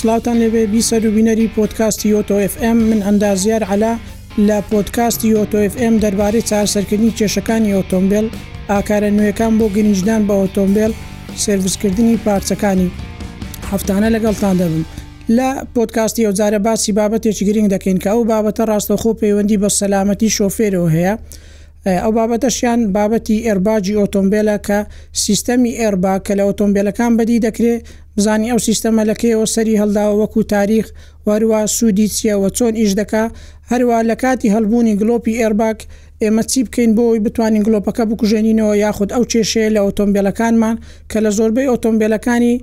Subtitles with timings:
[0.00, 3.94] سلاوتان لەبێ بیسەر و بینەری پۆتکاستی یۆتۆFM من ئەندازیار علا
[4.46, 8.26] لە پۆتکاستی یۆتۆFM دەربارەی چارسەرکردنی کێشەکانی ئۆتۆمبیل
[8.70, 10.92] ئاکارە نوێەکان بۆ گرنجدان بە ئۆتۆمبیل
[11.44, 12.88] سرویسکردنی پارچەکانی
[13.72, 14.84] هەفتانە لەگەڵتان دەبن
[15.36, 20.88] لە پۆتکاستی ئەوزارە باسی بابەتێکی گرنگ دەکەین کە ئەو بابەتە ڕاستەخۆ پەیوەندی بە سەلامەتی شۆفێرەوە
[20.96, 21.14] هەیە
[21.96, 24.78] ئەو بابەتەشیان بابەتی ئێرباجی ئۆتۆمبیلە کە
[25.24, 27.82] سیستەمی ئێربا کە لە ئۆتۆمبیلەکان بەدی دەکرێت
[28.16, 30.86] بزانی ئەو سیستەمە لەکەیەوە سەری هەڵداوە وەکو تاریخ
[31.26, 33.24] وەروە سوودی چیەوە چۆن ئیش دەکا
[33.70, 35.78] هەروە لە کاتی هەلبوونی گلۆپی ئێرباک
[36.22, 40.76] ئێمە چی بکەین بۆی بتوانین گلۆپەکە بکوژێنینەوە یاخود ئەو کێشەیە لە ئۆتۆمبیلەکانمان
[41.10, 42.54] کە لە زۆربەی ئۆتۆمبیلەکانی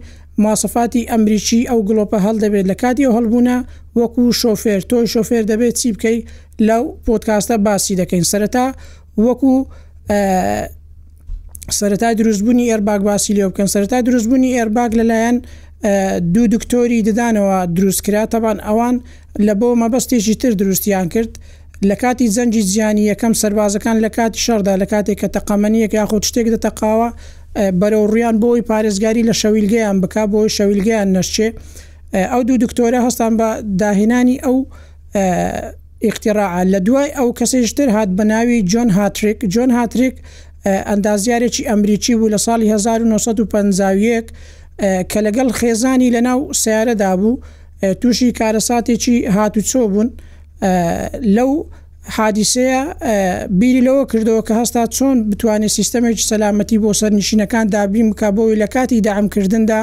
[0.43, 3.57] ماسەفاتی ئەمریکی ئەو گلۆپە هەڵدەبێت لە کاتی هەڵبوونا
[3.99, 6.23] وەکو شۆفێر تۆی شۆفێر دەبێت چی بکەیت
[6.67, 8.65] لەو پۆتکاستە باسی دەکەین سەرەتا
[9.23, 9.53] وەکو
[11.79, 15.37] سەرەتای دروستبوونی ئێرباگ باسی لێ بکەن سەرەتای دروستبوونی ئێرباگ لەلایەن
[16.33, 18.95] دوو دکتۆری ددانەوە دروستکرا تەبان ئەوان
[19.47, 21.33] لە بۆ مەبەستێکی تر دروستیان کرد
[21.89, 26.47] لە کاتی زەنجی زیانی یەکەم سربازەکان لە کاتی شەردا لە کاتێک کە تەقامەنیەک یاخۆ شتێک
[26.55, 27.09] دەتەقاوە
[27.79, 31.47] بەرەو ڕیان بۆی پارێزگاری لە شەویلگەیان بک بۆی شەویلگەیان نەشتێ
[32.31, 33.47] ئەو دوو دکتۆرە هەستان بە
[33.81, 34.57] داهێنانی ئەو
[36.03, 40.15] ئیقتیراعا لە دوای ئەو کەسیشتر هات بەناوی جۆن هاتریک جۆن هاتریک
[40.89, 44.23] ئەندازیارێکی ئەمریکی بوو لە ساڵی 1950
[45.11, 47.39] کە لەگەڵ خێزانی لەناو سیارەدا بوو
[48.01, 50.09] تووشی کارەساتێکی هاتوچۆ بوون
[51.35, 51.51] لەو
[52.13, 52.81] حادیسەیە
[53.59, 58.67] بیری لەوە کردەوە کە هەستا چۆن بتوانێت سیستمێکی سەلامەتی بۆ سەرنشینەکان دابیم بکە بۆی لە
[58.73, 59.81] کاتی داعمکردندا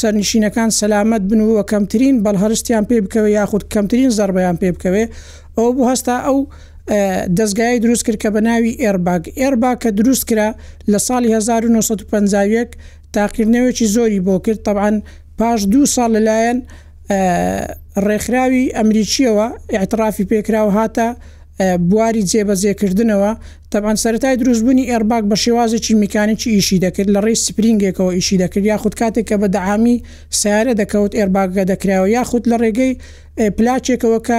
[0.00, 5.04] سەرنشینەکان سەلامت بنووە کەمترین بەڵهرستیان پێ بکەوە یاخود کەمترین زربیان پێ بکەوێ
[5.58, 6.38] ئەو بۆ هەستا ئەو
[7.38, 10.48] دەستگای دروست کرد کە بە ناوی ئێرباگ ئێربا کە دروست کرا
[10.92, 12.66] لە ساڵی 1950
[13.16, 14.96] تاقیرنەوەکی زۆری بۆ کرد طبعاان
[15.38, 16.58] پاش دو ساڵ لەلایەن
[18.06, 21.08] ڕێکخراوی ئەمریکیەوە اعترافی پێکرا و هاتە
[21.88, 23.32] بواری جێبەزێکردنەوە
[23.72, 28.94] تەبان سەرای دروستبوونی ئێرباک بە شێوازێکی میکانێکی ئیشی دەکرد لە ڕێی سپرینگێکەوە ئیشی دەکرد یاخود
[29.00, 29.96] کاتێک کە بە داعامی
[30.40, 32.92] سیارە دەکەوت ئێرباگە دەکراوە یاخود لە ڕێگەی
[33.56, 34.38] پلاچێکەوە کە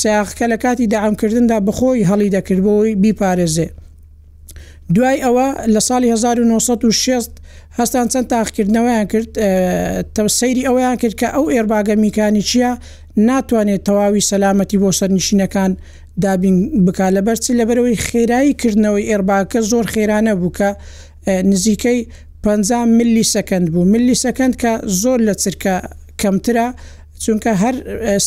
[0.00, 3.68] سیاخکە لە کاتی داعامکردندا بخۆی هەڵی دەکردبەوەی بیپارێزێ.
[4.94, 7.30] دوای ئەوە لە ساڵی 1960
[7.80, 9.30] هەستان چەند تاقکردنەوەیان کرد
[10.16, 12.70] تەسەیری ئەویان کرد کە ئەو ئێرباگە میکانی چییە
[13.28, 15.72] ناتوانێت تەواوی سەلامەتی بۆ سەرنشینەکان
[16.24, 20.68] دابین بک لەبەرچی لەبەرەوەی خێرایی کردنەوەی ئێرباکە زۆر خێرانە بووکە
[21.50, 22.00] نزیکەی
[22.44, 24.70] 50 میلی سەکەند بوو میلی سەکەند کە
[25.02, 25.74] زۆر لە چرکە
[26.20, 26.68] کەمترە
[27.24, 27.74] چونکە هەر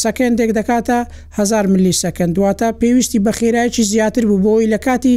[0.03, 0.97] سەکەندێک دەکاتە
[1.37, 5.15] 1000 میلی سەکەند دواتە پێویستی بە خێرایکی زیاتر بوو بۆی لە کاتی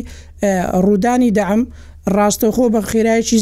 [0.87, 1.61] ڕوودانی دام
[2.17, 3.39] ڕاستەخۆ بە خێرایکی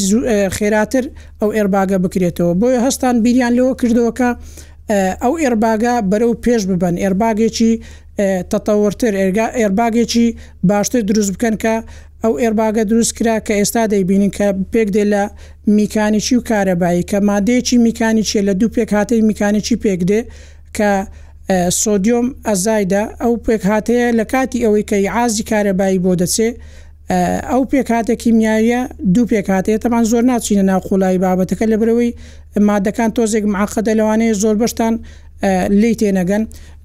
[0.57, 1.05] خێراتر
[1.41, 4.31] ئەو ئێرباگە بکرێتەوە بۆیە هەستان بیریان لەوە کردەوەکە
[5.23, 7.73] ئەو ئێرباگا بەرەو پێش ببن ئێرباگێکی
[8.53, 9.13] تەتەورتر
[9.61, 10.27] ئێرباگێکی
[10.69, 11.75] باشتر دروست بکەن کە
[12.25, 15.23] ئەو ئێرباگە دروست کرا کە ئێستا دەیبینین کە پێک دێ لە
[15.79, 20.21] میکانیکی و کارەبایی کە مادەیەکی میکانیچیە لە دوو پێک هااتەی میکانیکی پێک دێ
[20.77, 20.91] کە
[21.83, 26.57] سۆدیۆم ئەزایدا ئەو پێک هااتەیە لە کاتی ئەوەی کەی ئازی کارەبایی بۆ دەچێت
[27.51, 28.81] ئەو پێکاتێکی میایە
[29.15, 32.13] دوو پێکاتەیە تەمان زۆر ناچینە ناو خولای بابەتەکە لە برەوەی
[32.69, 34.95] مادەکان تۆزێک معقدە لەوانەیە زۆر بەشتان
[35.81, 36.43] لی تێنەگەن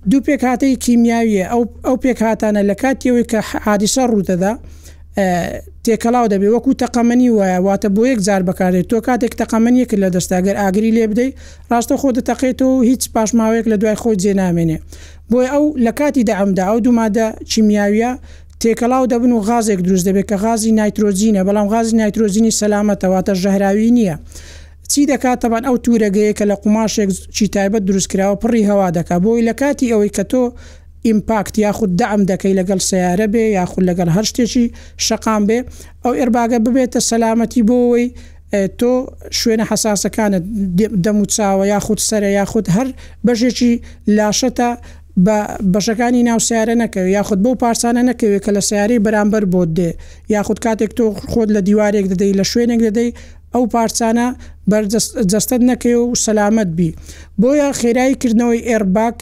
[0.09, 1.45] دوو پێکاتەی کیمیاویە
[1.85, 4.53] ئەو پێکهاتانە لە کاتیەوەی کە حادیسە ڕوودەدا
[5.85, 10.55] تێکەڵاو دەبێ وەکو تەقەمەنی وایە واتە بۆ یەک جار بەکارێت تۆ کاتێک تەقەمەنیەک لە دەستاگەر
[10.61, 11.34] ئاگری لێ بدەیت
[11.72, 14.78] ڕاستە خۆ دەتەقێتەوە هیچ پاشماوەیەک لە دوای خۆی جێنامێنێ
[15.31, 18.11] بۆی ئەو لە کاتی دەعمدا ئەو دومادە چیمیاویە
[18.63, 24.16] تێکەڵاو دەبن و غازێک دروست دەبێت کە غازی نایترۆزیینە بەڵام غازی نایترۆزیینی سەلامەتەواتە ژەهراوی نییە.
[24.91, 29.41] چی دەکات تەبان ئەو توورەگەیە کە لە قماشێک چی تایبەت دروستکراوە پڕی هەوا دەکات بۆی
[29.47, 30.44] لە کاتی ئەوەی کە تۆ
[31.07, 34.66] ئیمپاکت یاخود دام دەکەی لەگەڵ سیارە بێ یاخود لەگەڵ هەر شتێکی
[35.07, 35.57] شقام بێ
[36.03, 38.08] ئەو ئێرباگە ببێتە سەلامەتی بۆەوەی
[38.79, 38.91] تۆ
[39.40, 40.43] شوێنە حساسەکانت
[41.05, 42.88] دەموچاوە یاخود سرە یاخود هەر
[43.26, 43.72] بەژێکی
[44.17, 44.70] لاشەتە
[45.74, 49.90] بەشەکانی ناو سیارە نەکەوێت یاخود بۆ پارسانە نەکەوێت کە لە سیارەی بەرامبەر بۆت دێ
[50.34, 53.10] یاخود کاتێک تۆ خۆت لە دیوارێک دەدەی لە شوێنێک دەدەی
[53.54, 54.28] ئەو پارچانە
[54.70, 56.90] بەرجەستت نەکەی و سەلامت بی
[57.42, 59.18] بۆیە خێراییکردنەوەی ئێرباک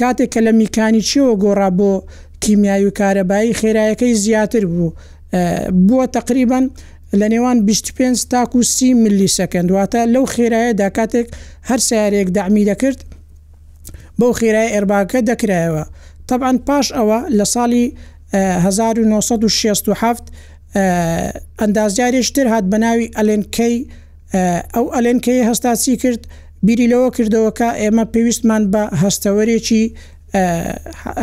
[0.00, 1.92] کاتێک کە لە میکانیچیەوە گۆڕا بۆ
[2.44, 4.90] کیمیایی و کارەبایی خێرایەکەی زیاتر بوو
[5.86, 6.64] بووە تقریبان
[7.20, 11.26] لە نێوان 25 تاکو سی میلی سەکەند واتە لەو خێرایە دا کاتێک
[11.68, 13.00] هەر سیارێک دامی دەکرد
[14.18, 15.84] بەو خێرای ئێرباکە دەکرایەوە
[16.28, 17.84] طبعاان پاش ئەوە لە ساڵی
[18.34, 20.24] 1967
[21.60, 23.76] ئەندازجارێشتر هات بەناوی ئەلێنکەی
[24.74, 26.22] ئەو ئەلێنکەی هەستاسی کرد
[26.66, 29.84] بیری لەوە کردەوەکە ئێمە پێویستمان بە هەستەوەرێکی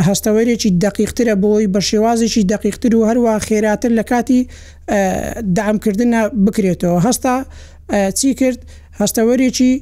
[0.08, 4.40] هەستەوەرێکی دقیقترە بۆی بە شێوازێکی دقیقتر و هەروە خێراتر لە کاتی
[5.58, 6.04] دامکردە
[6.46, 7.36] بکرێتەوە هەستا
[8.20, 8.60] چی کرد
[9.00, 9.74] هەستەوەرێکی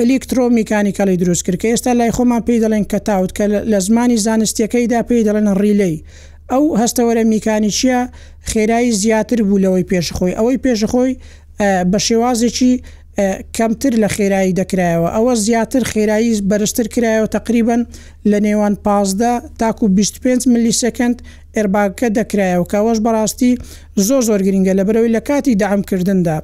[0.00, 5.24] ئەلیکترۆمیکانیکەڵی دروستکرد کە ئێستا لای خۆمان پێی دەڵێن کە تاوت کە لە زمانی زانستیەکەیدا پێی
[5.28, 5.96] دەڵێن ڕیلەی
[6.52, 8.00] ئەو هەستەوەرە میکانیچیە
[8.50, 11.12] خێرایی زیاتر بوو لەوەی پێشخۆی ئەوەی پێشخۆی
[11.90, 12.72] بە شێوازێکی
[13.56, 17.80] کەمتر لە خێرایی دەکرایەوە ئەوە زیاتر خێرایی بەرزتر کرایەوە تقریبن
[18.30, 21.16] لە نێوان پازدا تاکو 25 ملی سکند
[21.56, 23.52] ئێرباکە دەکرایەوە کەەوەش بەڕاستی
[24.06, 26.38] زۆ زۆر گرنگە لە برەوەی لە کاتی دامکردندا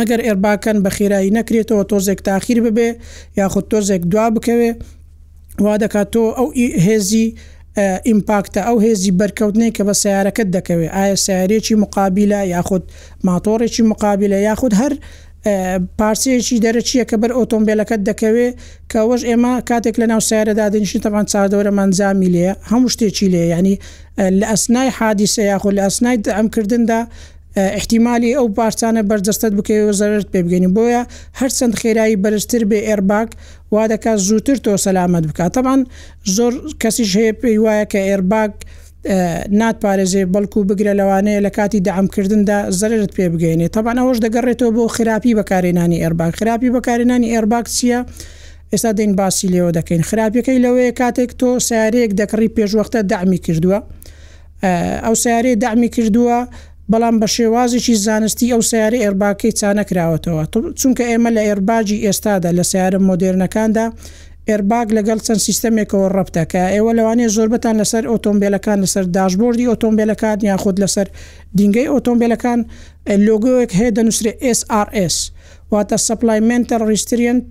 [0.00, 2.88] ئەگەر ئێرباکەن بە خێرایی نەکرێتەوە تۆزێک تاخیر ببێ
[3.40, 4.70] یاخود تۆزێک دوا بکەوێ
[5.64, 6.48] وا دەکات تۆ ئەو
[6.86, 7.26] هێزی
[8.08, 12.82] ئیمپاکتە ئەو هێزی بەرکەوتنەی کە بە سیارەکەت دەکەوێت ئایا سیارێکی مقابلە یاخود
[13.28, 14.92] ماتۆڕێکی مقابلە یاخود هەر
[15.98, 18.54] پارسەیەکی دەرەچیە کە بەر ئۆتۆمبیلەکەت دەکەوێت
[18.92, 23.76] کەەوەش ئێمە کاتێک لە ناو سیارەدادنشی تەوان چادەوەرە منزامی لێ هەموو شتێکی لێ ینی
[24.40, 27.00] لە ئەسنای حادیسە یاخود لە ئەسنای ئەمکردندا
[27.56, 31.02] احتیممالی ئەو پارچانە بەرجەستت بکەوە زەرت پێ بگەنی بۆیە
[31.40, 33.28] هەرچەند خێرایی بەرزتر بێ ئێرباک
[33.72, 35.80] وا دەکات زووتر تۆ سەلامت بکاتەمان
[36.36, 36.52] زۆر
[36.82, 38.52] کەسیش هەیە پێی وایە کە ئێرباک
[39.60, 45.98] ناتپارێزێ بەڵکو بگرە لەوانەیە لە کاتی دامکردندا زەرت پێ بگەینێ تاانەوەش دەگەڕێتەوە بۆ خراپی بەکارێنانی
[46.04, 48.00] ئەرباک خراپی بەکارێنانی ئەرباک چییە؟
[48.72, 53.78] ئێستا دەین باسی لێەوە دەکەین خراپەکەی لەوەیە کاتێک تۆ سیارەیەک دەکڕی پێشوەختە دامی کردووە
[55.06, 56.38] ئەو سیارەیە دامی کردووە
[56.92, 60.44] بەڵام بە شێوازیی زانستی ئەو سیارە ئێرباکەی چانەکراوەتەوە
[60.80, 63.86] چونکە ئێمە لە ئێرباجی ئێستادا لە سیارە مۆدررنەکاندا
[64.48, 70.80] ئێرباگ لەگەڵ چەند سیستمێکەوە ڕەبتەکە ئێوە لەوانێ زۆربتان لەسەر ئۆتۆمبیلەکان لەسەر داشبوردی ئۆتۆمبیلەکان یان خودود
[70.84, 71.08] لەسەر
[71.58, 72.60] دینگەی ئۆتۆمبیلەکان
[73.26, 75.16] لۆگۆیەک هەیە دەنووسێت SRS
[75.72, 77.48] واتە سپلایمنتەر ریسترینت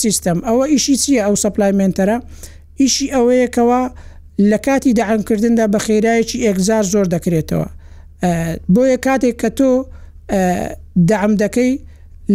[0.00, 2.16] سیستم ئەوە ئیشی چییە ئەو سپلایمنتەرە
[2.80, 3.80] ئیشی ئەوەیەکەوە
[4.50, 7.68] لە کاتی داعامکردندا بە خێرایەکی ئەگزار زۆر دەکرێتەوە
[8.74, 9.72] بۆیە کاتێک کە تۆ
[11.10, 11.72] دەعم دەکەی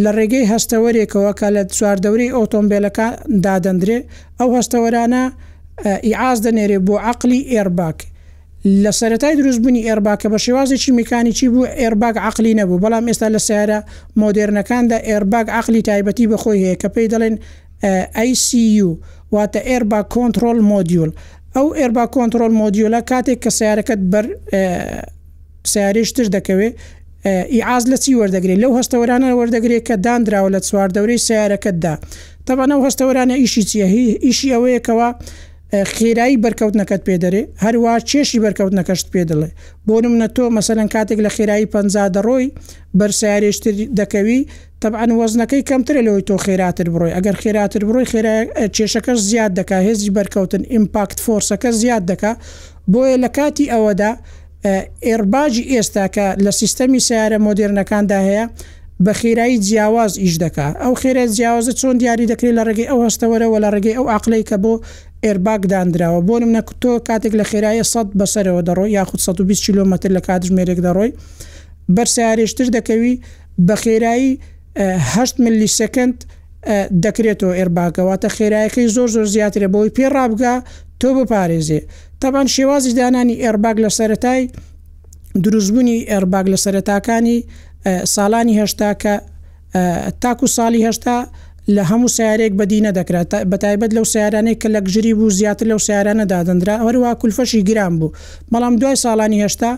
[0.03, 3.11] لە ڕێگەی هەستەوەرێکەوە کە لە چواردەوری ئۆتۆمبیلەکان
[3.45, 3.99] دادەندرێ
[4.39, 5.23] ئەو هەستەوەرانە
[6.07, 7.99] ئیعاز دەنێرێ بۆ عقلی ئێرباک
[8.83, 13.79] لە سەتای دروستبوونی ئێرباکە بە شێوازێکی میکانیکی بوو ئێرباک عقلی نەبوو بەڵام ئێستا لە سیارە
[14.21, 17.35] مۆدررنەکاندا ئێرباک عقلی تایبەتی بەخۆی هەیە کە پێی دەڵێن
[18.31, 18.87] ICU
[19.35, 21.11] واتە ئێربا کۆنتترۆل مۆدیول
[21.55, 24.25] ئەو ئێربا کۆنتترۆل مۆدیولە کاتێک کە سیارەکەت بەر
[25.65, 26.73] پرسیارێش تر دەکەوێت
[27.53, 31.93] ئیعاز لە چی وەردەگرێت لەو هەستەوەرانە وەردەگرێت کە دانراوە لە چواردەورەی سیارەکەتدا
[32.47, 35.09] تەبانە و هەستەوەرانە ئیشی چیهی ئیشی ئەوەیەکەوە
[35.95, 39.49] خێرایی بەرکەوت نەکەت پێدەێ هەروە چێشی بەرکەوت نەکەشت پێ دەڵێ
[39.87, 41.75] بۆنم نە تۆ مەسەرەن کاتێک لە خێرایی پ
[42.15, 42.47] دەڕۆی
[42.99, 44.39] بەرسیارێشتر دەکەوی
[44.81, 48.33] تەبعاان وەزنەکەی کەمتر لەوەی تۆ خێراتر بڕۆی ئەگەر خێراتر بڕۆی خێرا
[48.75, 52.31] چێشەکەش زیاد دکا هێزی بەرکەوتن ئیمپاکت فۆرسەکە زیاد دکا
[52.93, 54.11] بۆیە لە کاتی ئەوەدا
[55.07, 58.45] ئێرباجی ئێستا کە لە سیستەمی سیارە مۆدررنەکاندا هەیە
[59.03, 63.57] بە خێرایی جیاواز ئیش دکا ئەو خێرە جیاوازە چۆن دیاری دەکرێت لە ڕێگەی ئەو هەستەوەرەوە
[63.63, 64.73] لە ڕێگەی ئەو عقلەی کە بۆ
[65.25, 70.21] ئێرباگ دانراوە بۆ منە تۆ کاتێک لە خێرایە 100 بەسەرەوە دەڕۆی یاخود 120 کیلومتر لە
[70.27, 71.11] کاتژمێرێک دەڕۆی
[71.95, 73.13] بەرسیارێشتر دەکەوی
[73.67, 74.31] بە خێرایی
[75.15, 76.17] 8 ملی سکند
[77.03, 80.55] دەکرێتەوە ئێرباگەواتە خێرایەکەی زۆر زۆر زیاترە بۆی پێ ڕابگا
[80.99, 81.79] تۆ بپارێزێ
[82.21, 84.41] تابان شێوازی دانانی ئێرباگ لە سەتای
[85.43, 87.39] دروستبوونی ئێرباگ لە سەرتاکانی
[88.15, 89.13] ساڵانی هێشتا کە
[90.21, 91.17] تاکو ساڵی هێشتا
[91.75, 96.25] لە هەموو سیارێک بەدینە دەکرات بەتایبەت لەو سیارانەی کە لە گژری بوو زیاتر لەو سیارانە
[96.33, 98.11] دادەندرا هەروە کولفەشی گران بوو
[98.53, 99.71] بەڵام دوای ساڵانی هێشتا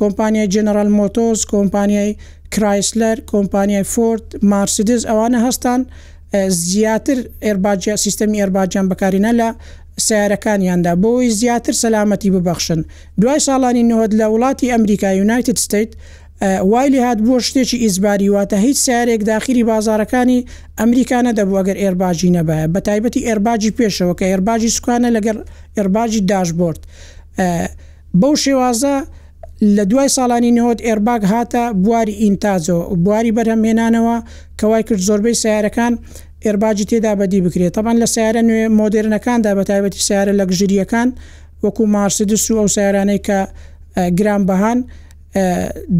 [0.00, 2.08] کۆمپانیای جنرال مۆتۆز کۆمپانیای
[2.54, 5.80] کرایسلەر کۆمپانیای فۆرد مارسیدز ئەوانە هەستان
[6.68, 9.48] زیاتر ئێرباجیا سیستمی ئێرباجان بەکارینە لە
[10.00, 12.80] سیارەکانیاندا بۆی زیاتر سەلامەتی ببەخشن
[13.20, 15.88] دوای ساڵانی نهۆت لە وڵاتی ئەمریکا یونایتد ستیت
[16.72, 20.44] وایلی هات بۆ شتێکی ئیزباری واتە هیچ سیارێک داخلی بازارەکانی
[20.80, 25.36] ئەمریکانە دەبوو ئەگەر ئێرباجی نەبایە بە تایبەتی ئێرباجی پێشەوە کە ئێرباجی سوکانە لەگەر
[25.76, 26.80] ئێرباجی داشبرد
[28.20, 28.96] بەو شێوازە
[29.76, 34.16] لە دوای ساڵانی نەوەت ئێرباگ هاتە بواری ئینتازۆ بواری بەرهەمێنانەوە
[34.60, 35.92] کەوای کرد زۆربەی سیارەکان
[36.46, 41.08] ئێرباجی تێدا بەدی بکرێت تەبان لە سیارە نوێ مۆدررنەکاندا بە تایبەتی سیارە لە گژریەکان
[41.64, 43.38] وەکو مارسدس و ئەو سیارانەی کە
[44.18, 44.78] گران بەهان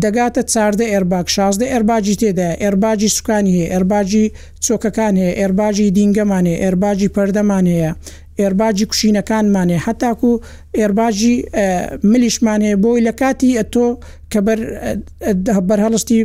[0.03, 4.25] دەگاتە چاردە ئێرباک شازدە ئێرباجی تێدا ئێرباجی سوکانی هەیە ئێرباجی
[4.65, 7.93] چۆکەکان هەیە ئێرباجی دینگەمانێ ئێرباجی پەردەمان هەیە
[8.41, 10.33] ئێرباجی کوشینەکانمانێ هەتاکو
[10.79, 11.35] ئێرباجی
[12.13, 13.87] ملیشمانەیە بۆی لە کاتی ئەتۆ
[14.33, 14.39] کە
[15.69, 16.21] بەرهەڵستی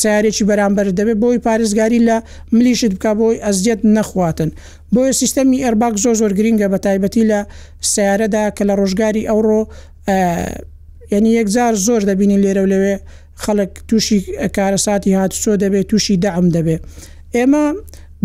[0.00, 2.16] سیارێکی بەرامبەر دەبێت بۆی پارێزگاری لە
[2.54, 4.50] ملیشت بکە بۆی ئەزیەت نەخواتن
[4.94, 7.40] بۆیە سیستەمی ئەرباک زۆ زۆر گرینگە بە تایبەتی لە
[7.92, 9.60] سیارەدا کە لە ڕۆژگاری ئەوڕۆ
[11.12, 12.94] یعنی یەکجار زۆر دەبینی لێرە و لەوێ
[13.44, 14.18] خەڵک تووشی
[14.56, 16.82] کارەساتی هاتوچۆ دەبێت تووشی دام دەبێت
[17.36, 17.64] ئێمە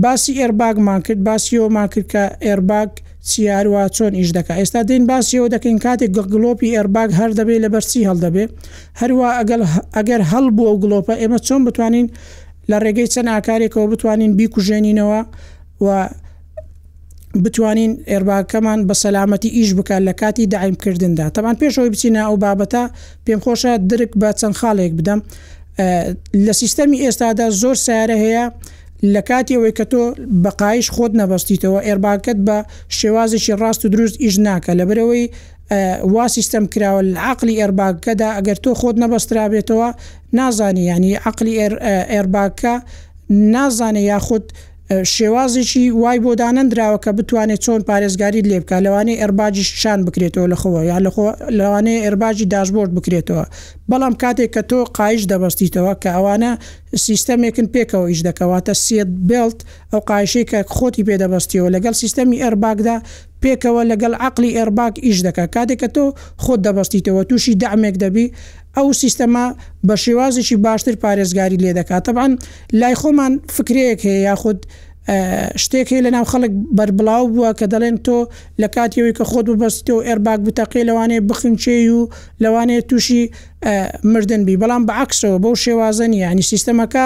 [0.03, 2.93] باسی ئێرباگمان کرد باسیەوەمان کرد کە ئێرباک
[3.29, 8.05] سیاروا چۆن ئیش دەکە ئێستا دین باسیەوە دەکەین کاتێک گڵۆپی ئەرباگ هەر دەبێت لە بەرچی
[8.09, 8.43] هەڵدەبێ
[9.01, 9.27] هەروە
[9.97, 12.05] ئەگەر هەڵ بووە و گڵۆپە ئێمە چۆن بتوانین
[12.71, 15.19] لە ڕێگەی چەند ئاکارێکەوە بتوانین بیکوژێنینەوە
[15.85, 15.87] و
[17.43, 22.83] بتوانین ئێرباکەمان بە سەلامەتی ئیش بکات لە کاتی داعیمکردندا تەوان پێشەوەی بچینە ئەو بابەتە
[23.25, 25.19] پێم خۆشە درک بە چەند خاڵێک بدەم
[26.45, 28.45] لە سیستەمی ئێستادا زۆر سارە هەیە،
[29.13, 30.03] لە کاتێەوەی کە تۆ
[30.43, 32.57] بەقایش خۆت نەبەستیتەوە ئێرباکت بە
[32.97, 35.25] شێوازشی ڕاست و دروست ئیش ناکە لە برەوەی
[36.13, 39.89] وا سیستم کراوە عقلی ئەرباکەدا ئەگەر تۆ خۆت نەبەسترا بێتەوە
[40.37, 41.53] نازانی ینی عقلی
[42.13, 42.75] ئێرباکە
[43.55, 44.45] نازانێ یاخود
[45.15, 50.81] شێوازێکی وای بۆ دانەنراوە کە بتوانێت چۆن پارێزگاری لێ بکە لەوانەیە ئەرباجی شان بکرێتەوە لەخەوە
[50.91, 50.97] یا
[51.59, 53.45] لەوانەیە ئەرباجی داشبۆرد بکرێتەوە
[53.89, 56.51] بەڵام کاتێک کە تۆ قایش دەبستیتەوە کە ئەوانە
[57.05, 59.59] سیستەمێکن پێکەوە ئیش دەکەواتە سێت بلت
[59.91, 62.95] ئەو قایشەی کە خۆتی پێدەبستیەوە لەگەڵ سیستەمی ئەرباگدا
[63.45, 66.05] پێکەوە لەگەڵ عقلی ئێرباک ئیش دەکە کاتێککە تۆ
[66.43, 68.27] خۆت دەبستیتەوە تووشی دامێک دەبی
[68.77, 69.45] ئەو سیستەما
[69.87, 72.31] بە شێوازیشی باشتر پارێزگاری لێ دەکات تەبان
[72.79, 74.59] لای خۆمان فکرەیەک هەیە یاخود
[75.63, 78.17] شتێکی لە ناو خەڵک بربڵاو بووە کە دەڵێن تۆ
[78.61, 82.09] لە کاتیەوەی کە خۆت ببستی و ئێرباک بتەقی لەوانێ بخنچێ و
[82.43, 83.21] لەوانێت تووشی
[84.13, 87.05] مردنبی بەڵام بەعکسەوە بەو شێوازن ینی سیستەمەکە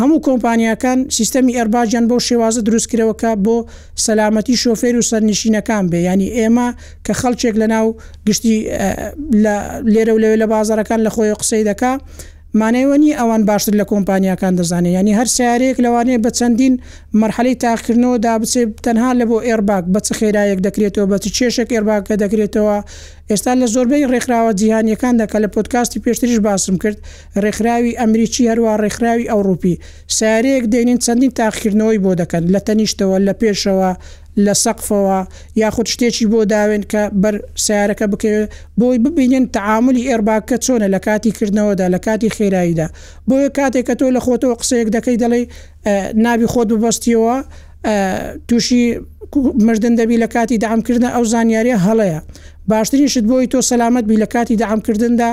[0.00, 3.56] هەموو کۆمپانیەکان سیستەمی ئەرباجان بۆ شێوازە دروستکرەوەکە بۆ
[4.06, 6.68] سەلامەتی شۆفێر و سەرنشینەکان بێ ینی ئێمە
[7.06, 7.86] کە خەڵچێک لە ناو
[8.26, 8.56] گشتی
[9.92, 12.00] لێرە و لەوێ لە بازارەکان لە خۆی قسەی دەکات
[12.58, 16.74] مانەوەنی ئەوان باشتر لە کۆمپانیاکان دەزانێت ینی هەر سیارەیەک لەوانەیە بە چەندین
[17.20, 22.76] مەرحەلی تاکردنەوە دابچێت تەنها لە بۆ ئێرباک بەچ خێرایەک دەکرێتەوە بەچ چێشێک ئێرباکە دەکرێتەوە
[23.30, 26.98] ئێستا لە زۆربەی ڕێکخراوە جیهانیەکان دەکە لە پۆتکاستی پێشتریش باسم کرد
[27.42, 29.74] ڕێکخراوی ئەمریکی هەروە ڕێکخراوی ئەوروپی
[30.16, 33.90] سیارەیەک دێنین چەندین تاخیرنەوەی بۆ دەکەن لە تەنیشتەوە لە پێشەوە
[34.46, 35.18] لە سەقفەوە
[35.60, 38.48] یاخود شتێکی بۆ داوێن کە بەر سیارەکە بکەوێت
[38.80, 42.86] بۆی ببینین تعاملی ئێرباکە چۆنە لە کاتی کردنەوەدا لە کاتی خێراییدا
[43.28, 45.40] بۆیە کاتێک کە تۆ لە خۆتەوە قسەیەک دەکەی دەڵێ
[46.24, 47.36] ناوی خۆت ببستیەوە
[48.48, 48.82] تووشی
[49.66, 52.20] مردن دەبی لە کاتی دامکردن ئەو زانیاریە هەڵەیە
[52.70, 55.30] باشترین شت بۆی تۆ سەلامت بی لە کاتی دامکردندا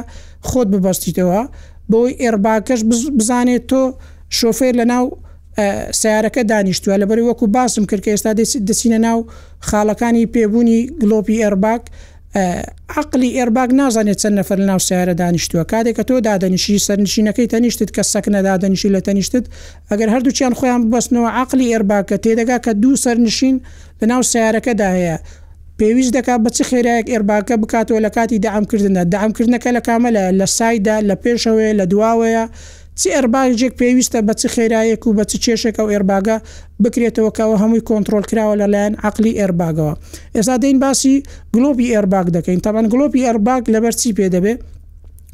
[0.50, 1.42] خۆت ببستیتەوە
[1.92, 2.82] بۆی ئێرباکەش
[3.18, 3.82] بزانێت تۆ
[4.40, 5.06] شۆفێر لە ناو
[6.02, 8.32] سیارەکە دانیشتووە لەبەر وەکو باسم کرد کە ئێستا
[8.70, 9.18] دەسینە ناو
[9.70, 11.84] خاڵەکانی پێبوونی گلۆپی ئەرباک
[13.00, 18.04] عقلی ئێرباگ نازانێت چەند نەفر ناو سیارە دانیشتووە کاتێک کە تۆ دادەنیشی سەرنشینەکەی تەنیشتت کە
[18.14, 19.46] سەکنە دادەنیشی لە تەنیشتت
[19.92, 23.56] ئەگەر هەردووچیان خۆیان ببستنەوە عقلی ئێرباکە تێدەگا کە دوو سەرنشین
[24.02, 25.18] لە ناو سیارەکەدا هەیە
[25.80, 31.16] پێویست دەکات بەچ خێراەک ئێرباکە بکاتەوە لە کاتی دامکردنە دامکردنەکە لە کامەلە لە سایدا لە
[31.24, 32.46] پێشەوەی لە دواوەیە
[33.02, 36.38] چی ئەرباجێک پێویستە بە چ خێرایەک و بە چ کێشێکە و ئێرباگە
[36.84, 39.94] بکرێتەوە کەەوە هەمووی کۆنتترۆل کراوە لەلایەن عقلی ئێرباگەوە
[40.38, 41.14] ئێستا دەین باسی
[41.56, 44.60] گلۆبی ئێرباگ دەکەین تاوان گلۆبی ئەرباگ لەبەر چی پێ دەبێت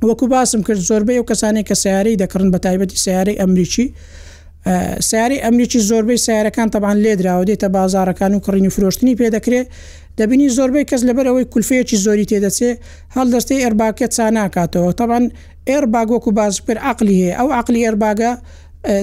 [0.07, 3.85] وەکو باسم کرد زۆربەی و کەسانێک کە سیارەی دەکردن بە تایبەتی سیارەی ئەمریکی
[5.09, 9.67] سیاری ئەمریکی زۆربەی سیارەکان تەبان لێدراوە دێتە بازارەکان و کڕینی فرۆشتنی پێدەکرێت
[10.19, 12.71] دەبینی زۆربەی کەس لەبەرەوەی کولفەیەکی زۆری تێدەچێ
[13.15, 15.23] هەڵدەستی ئەرباکە چا ناکاتەوە تەبان
[15.69, 18.31] ئێرباگۆک و بازپر عقلی هەیە ئەو عقلی ئێرباگە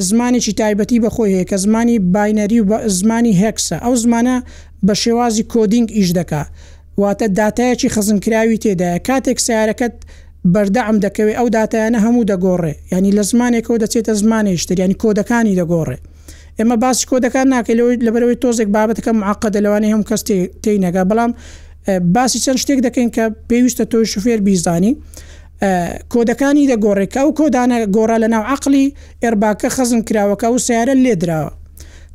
[0.08, 4.36] زمانێکی تایبەتی بەخۆی هەیە کە زمانی باینەری و زمانی هەکسە ئەو زمانە
[4.86, 6.42] بە شێوازی کۆدینگ ئیش دکا
[7.00, 9.94] واتە داتایەکی خزمکراوی تێدایە کاتێک سیارەکەت
[10.54, 15.98] بەردەعم دەکەوێت ئەو داتایانە هەموو دەگۆڕێ ینی لە زمانێکەوە دەچێتە زمانی شتریانی کۆدەکانی دەگۆڕێ
[16.58, 20.22] ئێمە باسی کۆدەکان ناکەلەوەی لەبەرەوەی تۆزێک بابەتەکەم عقد لەوانی هەم کەس
[20.64, 21.30] تی نەگا بەڵام
[22.14, 24.92] باسی چەند شتێک دەکەین کە پێویستە تۆی شوفێر بیزانی.
[26.12, 28.86] کۆدەکانی دەگۆڕێکە و کۆدانە گۆڕە لە ناو عقلی
[29.22, 31.52] ئێرباکە خزم کراوەکە و سیارە لێدراوە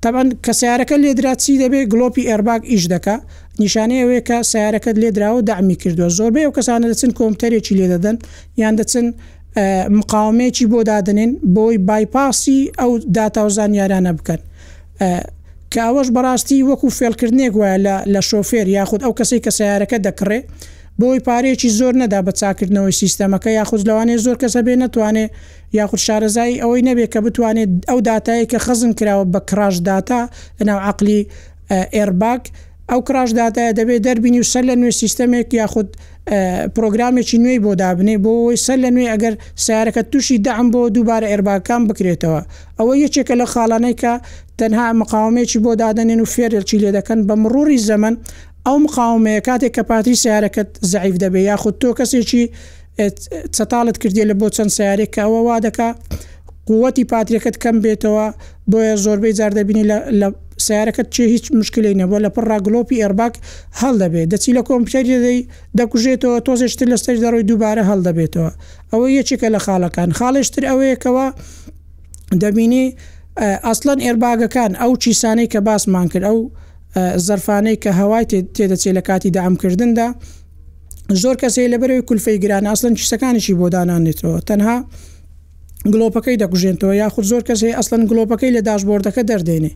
[0.04, 3.16] تەبەن کە سیارەکە لێدرا چی دەبێت گلۆپی ئەرباک ئیش دکا
[3.62, 8.18] نیشانەیەوەیە کە سیارەکەت لێدراوە دامی کردووە زۆربەی و کەسانە دەچن کۆمپیوتەرێکی لێدەدەن
[8.62, 9.06] یان دەچن
[9.98, 14.42] مقاومێکی بۆ دادنێن بۆی بایپاسی ئەو داتاوزان یارانە بکەن
[15.74, 17.78] کاوەش بەڕاستی وەکو فێلکردنێک وایە
[18.14, 20.40] لە شۆفێر یاخود ئەو کەسی کە سیارەکە دەکڕێ
[21.02, 25.32] بۆی پارێکی زۆر نەدا بە چاکردنەوەی سیستەمەکە یاخود لەوانێ زۆر کەسە بێ نتوانێت
[25.80, 30.22] یاخود شارەزایی ئەوەی نەبێت کە بتوانێت ئەو دااتایی کە خزم کراوە بە کراش داتا
[30.60, 31.20] لەناو عقلی
[31.96, 32.44] ئێرباک
[32.92, 35.90] ئەو کراش دااتایە دەبێت دەربینی و سەر لە نوێ سیستەمێک یاخود
[36.76, 39.34] پرۆگرامێکی نوێی بۆ دابنێ بۆی سەر لە نوێ ئەگەر
[39.66, 42.42] سیارەکە تووشی دام بۆ دووبارە ئێرباکان بکرێتەوە
[42.80, 44.14] ئەوە یەکێکە لە خاڵانەی کە
[44.60, 48.14] تەنها مقاومێکی بۆ دادنێن و فێرێکی لێ دەکەن بە مڕوری زەمن
[48.68, 52.44] ئەو مقاومەیە کاتێک کە پاتری سیارەکەت زعیف دەبێ یاخود تۆ کەسێکی
[53.58, 55.90] چتاالت کردی لە بۆ چەند سیارێکەوە وا دەکا
[56.68, 58.28] قوتی پاتریەکەت کەم بێتەوە
[58.72, 59.86] بۆیە زۆربەی جاردەبینی
[60.20, 60.28] لە
[60.68, 63.34] سیارەکەت چێ هیچ مشکلی نەبووە لە پڕ راگلۆپی ئەرباک
[63.82, 65.40] هەڵدەبێت دەچی لە کۆمپیوتەری دەی
[65.78, 68.52] دەکوژێتەوە تۆزشتر لە سەر دەڕۆی دووبارە هەڵدەبێتەوە
[68.92, 71.26] ئەوە یەکێکە لە خاڵەکان خاڵشتر ئەوەیەکەوە
[72.42, 72.86] دەبینی
[73.68, 76.38] ئەسلەن ئێرباگەکان ئەو چیسانەی کە باسمان کرد ئەو
[77.28, 78.26] زەرفانەی کە هەوای
[78.58, 80.08] تێدەچێت لە کاتی دامکردندا
[81.22, 84.78] زۆر کەسی لەبەرەوەی کولفەی گران ئەسلن چیسەکانیشی بۆ دانانێتەوە تەنها
[85.94, 89.74] گلۆپەکەی دەکوژێنەوە یاخود زۆر کەسی ئەسلن گلۆپەکەی لە داشبۆردەکە دەردێنێ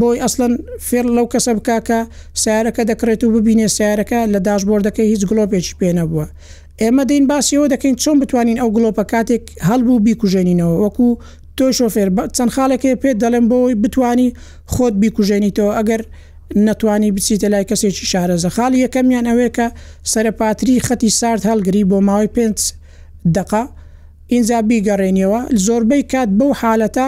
[0.00, 0.54] بۆی ئەسلن
[0.88, 2.00] فێر لەو کەسە بکاکە
[2.42, 6.26] سیارەکە دەکرێت و ببینێ سیارەکە لە داشبۆردەکەی هیچ گلۆپێکی پێنەبووە
[6.82, 11.08] ئێمە دەین باسیەوە دەکەین چۆن بتوانین ئەو گلۆپە کاتێک هەڵبوو بیکوژێنینەوە وەکو
[11.58, 14.28] تۆ شۆفێر چەند خاڵێکی پێت دەڵێن بۆی بتانی
[14.74, 16.02] خۆت بیکوژێنیتەوە ئەگەر
[16.64, 19.66] نەتوانی بچیتە لای کەسێکی شارەزە خاڵی یەکەمیان ئەوەیە کە
[20.12, 22.58] سەرپاتری خەتی سارد هەڵگری بۆ ماوەی پێنج
[23.36, 23.62] دقا
[24.32, 27.06] ئینجا بیگەڕێنیەوە زۆربەی کات بەو حالەتە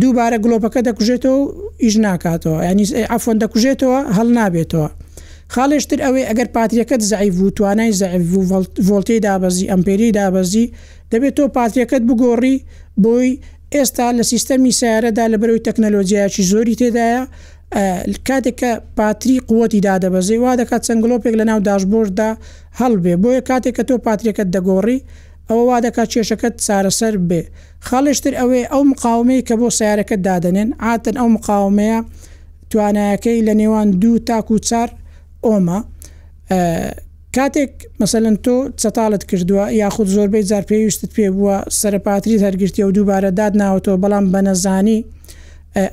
[0.00, 1.44] دووبارە گلۆپەکە دەکوژێتەوە و
[1.82, 4.88] ئیش ناکاتەوە ینی ئەفۆن دەکوژێتەوە هەڵ نابێتەوە
[5.54, 8.40] خاڵێشتر ئەوەی ئەگەر پاتریەکەت زعیف و توانای زعیف و
[8.86, 10.66] ڤۆلتی دابەزی ئەمپێری دابەزی
[11.12, 12.54] دەبێت تۆ پاتریەکەت بگۆڕی
[13.04, 13.30] بۆی
[13.74, 17.22] ئێستا لە سیستەمی سیارەدا لە بەرەوەی تەکنەلۆجیایکی زۆری تێدایە
[18.28, 22.30] کاتێککە پاتری قوتی دادەبەزی وا دەکات چەنگلۆپێک لە ناو داشبۆردا
[22.80, 24.98] هەڵبێ بۆیە کاتێک کە تۆ پاتریەکەت دەگۆڕی
[25.48, 27.42] ئەوە وا دەکات کێشەکەت چارەسەر بێ
[27.88, 31.98] خاڵشتر ئەوەی ئەو مقاومەی کە بۆ سیارەکەت دادنێن ئاتن ئەو مقاومەیە
[32.70, 34.88] توانایەکەی لە نێوان دوو تاک و چار
[35.46, 35.78] ئۆمە
[37.36, 43.30] کاتێک مەسەن تۆ چەتاالت کردووە یاخود زۆربەی جار پێویستت پێ بووە سەرپاتری هەرگرتی و دووبارە
[43.40, 45.00] دادناوەتەوە بەڵام بەنەزانی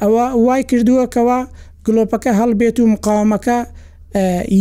[0.02, 1.40] ئەوە وای کردووە کەەوە
[1.88, 3.58] گلۆپەکە هەڵبێت و مقاومەکە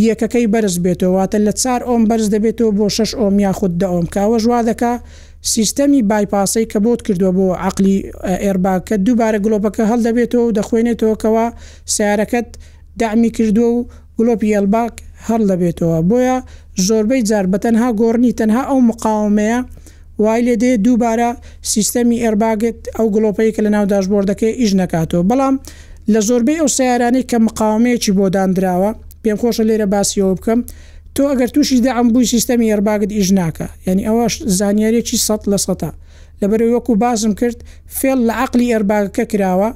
[0.08, 4.36] یەکەکەی بەرز بێتەوەواتە لە چار ئۆم بەرز دەبێتەوە بۆ شش ئۆم یاخود دە ئۆم کاوە
[4.44, 4.92] ژوا دەکا
[5.54, 7.96] سیستەمی بایپاسی کە بۆت کردووە بۆ عقلی
[8.44, 11.46] ئێرباکە دووبارە گلۆپەکە هەڵ دەبێتەوە و دەخوێنێتەوەکەوە
[11.94, 12.48] سیارەکەت
[13.00, 13.78] دامی کردووە و
[14.18, 14.94] گلۆپی ئەلباک
[15.28, 16.36] هەڵ دەبێتەوە بۆیە
[16.86, 19.60] زۆربەی جار بە تەنها گۆڕنی تەنها ئەو مقاومەیە
[20.22, 21.30] وای لێ دێ دووبارە
[21.72, 25.54] سیستەمی ئەرباگت ئەو گلۆپەیە کە لە ناو داشبۆردەکەی ئیش نکاتەوە بەڵام
[26.14, 28.90] لە زۆربەی ئەو سیارانەی کە مقامەیەکی بۆدانراوە
[29.22, 30.60] پێم خۆشە لێرە باسیەوە بکەم
[31.14, 35.90] تۆ ئەگەر تووشی دا ئەم بووی سیستەمی هێرباگت ئیژناکە یعنی ئەوەش زانانیارێکی سە لە سەتا
[36.42, 37.58] لەبەر وەکو بازم کرد
[37.98, 39.70] فێل لە عقلی ئەرباگەکە کراوە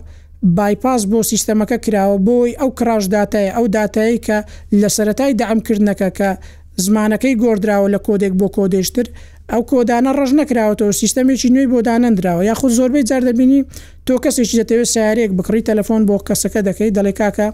[0.56, 4.38] بایپاس بۆ سیستەمەکە کراوە بۆی ئەو کراژ دااتایە ئەو دااتایی کە
[4.80, 6.28] لە سەتای دامکردنەکە کە
[6.84, 9.06] زمانەکەی گۆدراوە لە کۆدێک بۆ کۆدێشتر
[9.52, 13.60] ئەو کۆدانە ڕژ نەکراوەەوە سیستەمێکی نوێی بۆ دانەنراوە یاخود زۆربەی جار دەبینی
[14.06, 17.48] تۆ کەسێکی دەتەوێت سیارێک بکڕی تەلەفۆن بۆ کەسەکە دەکەی دەڵێ کاکە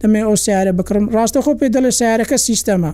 [0.00, 2.92] دەمێ ئەو سیارە بکڕم ڕاستە خۆ پێ دەڵێ سیارەکە سیستەما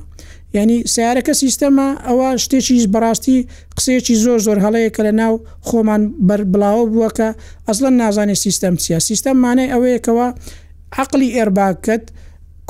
[0.57, 3.38] یعنی سیارەکە سیستەما ئەوە شتێکی بەڕاستی
[3.77, 5.35] قسەیەکی زۆر زۆر هەڵەیە کە لە ناو
[5.69, 7.29] خۆمان بەربڵاوە بووەکە
[7.69, 10.27] ئەسڵەن نازانێت سیستەم چیە سیستەم مانای ئەوەیەکەوە
[11.03, 12.05] عقلی ئێرباکت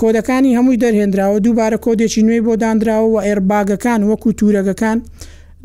[0.01, 4.99] کۆدەکانی هەمووی دەرهێنراوە دووبارە کۆدێکی نوێی بۆ دانراوە و ئێرباگەکان وەکو تورەگەکان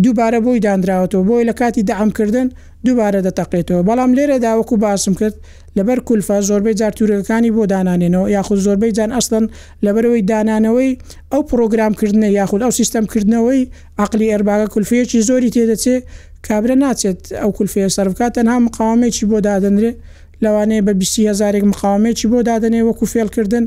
[0.03, 2.47] دووبارە بۆی دانراوەوە بۆی لە کاتی دەعمکردن
[2.85, 5.35] دووبارە دەتەقێتەوە بەڵام لێرە داوەکو باسم کرد
[5.77, 9.45] لەبەر کولفا زۆربەی جارتورەکانی بۆ دانانێنەوە یاخود زۆربەی جان ئەستن
[9.85, 10.91] لەبەرەوەی دانانەوەی
[11.31, 13.61] ئەو پرۆگرامکردنە یاخود ئەو سیستمکردنەوەی
[14.03, 15.95] عقلی ئەرباگە کولفەیەکی زۆری تێدەچێ
[16.47, 19.91] کابرا ناچێت ئەو کولفەیە سەرفکات تەنها مقامێکی بۆ دادنرێ
[20.43, 23.65] لەوانەیە بە 20هزارێک مقامێکی بۆ دادنێ وەکو فێلکردن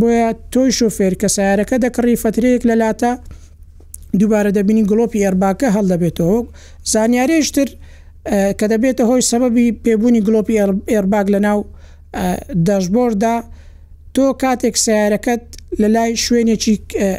[0.00, 3.12] بۆیە تۆی شوفێر کە سیارەکە دەکڕی فترەیەک لە لاتە
[4.20, 6.38] دووبارە دەبینی گلۆپی ئەرباکە هەڵدەبێتەوە
[6.92, 7.68] زانیارێشتر
[8.58, 10.54] کە دەبێتە هۆی سەبەبی پێبوونی گلۆپی
[10.92, 11.58] ئێرباگ لە ناو
[12.68, 13.34] دەشبۆردا
[14.14, 15.42] تۆ کاتێک سیارەکەت
[15.82, 16.74] لە لای شوێنێکی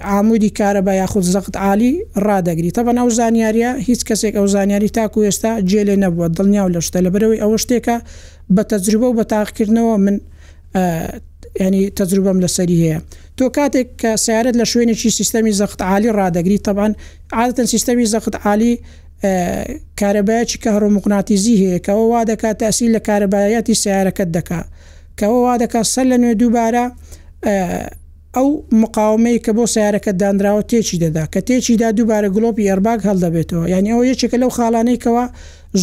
[0.10, 1.91] ئامودی کارە بە یاخود زەقت عالی
[2.27, 6.79] ڕدەگری تە بە ناو زانیاریە هیچ کەسێک ئەو زانیاری تاکو ئێستا جێلێ نەبووە دڵنیاو لە
[6.88, 7.97] شتە لەبەرەوەی ئەوە شتێکە
[8.55, 10.17] بە تەجربە و بە تاقکردنەوە من
[11.65, 12.99] ینی تەجروبەم لەسەری هەیە.
[13.39, 16.93] تۆ کاتێک کە سیارت لە شوێنێکی سیستەمی زەخت عالی ڕدەگری تەبان
[17.39, 18.71] عادەتەن سیستەمی زەخت عالی
[20.00, 24.62] کارەبایکی کە هەرۆمقناتیزی هەیە کەەوە وا دەکات تاسی لە کارەبایەتی سیارەکەت دەکا
[25.19, 26.86] کەەوە وا دەکات سەر لە نوێ دووبارە
[28.36, 28.50] ئەو
[28.82, 34.02] مقاومەی کە بۆ سیارەکە دانراوە تێکی دەدا کە تێکیدا دووبارە گلۆپی ئەرباگ هەڵدەبێتەوە یعنی ئەو
[34.12, 35.26] یەکێکە لەو خاڵانەیەکەوە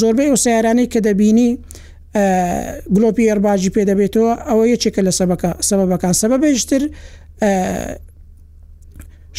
[0.00, 1.50] زۆربەی و سیارانەی کە دەبینی
[2.96, 6.82] گلۆپی ئەرباجی پێدەبێتەوە ئەوە یەکێکە لە سەبەکە سەبەکان سەبەبێشتر